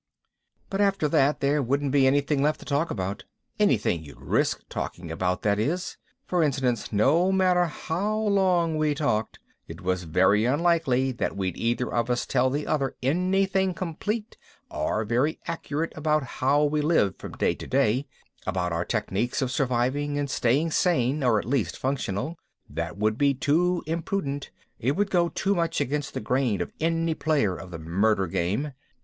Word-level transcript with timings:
But 0.71 0.81
after 0.81 1.07
that 1.09 1.41
there 1.41 1.61
wouldn't 1.61 1.91
be 1.91 2.07
anything 2.07 2.41
left 2.41 2.59
to 2.61 2.65
talk 2.65 2.89
about. 2.89 3.23
Anything 3.59 4.03
you'd 4.03 4.19
risk 4.19 4.63
talking 4.67 5.11
about, 5.11 5.43
that 5.43 5.59
is. 5.59 5.95
For 6.25 6.41
instance, 6.41 6.91
no 6.91 7.31
matter 7.31 7.65
how 7.65 8.17
long 8.17 8.77
we 8.77 8.95
talked, 8.95 9.37
it 9.67 9.81
was 9.81 10.05
very 10.05 10.43
unlikely 10.43 11.11
that 11.11 11.37
we'd 11.37 11.55
either 11.55 11.93
of 11.93 12.09
us 12.09 12.25
tell 12.25 12.49
the 12.49 12.65
other 12.65 12.95
anything 13.03 13.75
complete 13.75 14.37
or 14.71 15.05
very 15.05 15.37
accurate 15.45 15.93
about 15.95 16.23
how 16.23 16.63
we 16.63 16.81
lived 16.81 17.19
from 17.19 17.33
day 17.33 17.53
to 17.53 17.67
day, 17.67 18.07
about 18.47 18.73
our 18.73 18.85
techniques 18.85 19.39
of 19.39 19.51
surviving 19.51 20.17
and 20.17 20.31
staying 20.31 20.71
sane 20.71 21.23
or 21.23 21.37
at 21.37 21.45
least 21.45 21.77
functional 21.77 22.39
that 22.67 22.97
would 22.97 23.19
be 23.19 23.35
too 23.35 23.83
imprudent, 23.85 24.49
it 24.79 24.95
would 24.95 25.11
go 25.11 25.29
too 25.29 25.53
much 25.53 25.79
against 25.79 26.15
the 26.15 26.19
grain 26.19 26.59
of 26.59 26.71
any 26.79 27.13
player 27.13 27.55
of 27.55 27.69
the 27.69 27.77
murder 27.77 28.25
game. 28.25 28.73